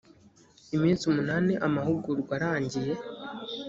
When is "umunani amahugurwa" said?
1.11-2.31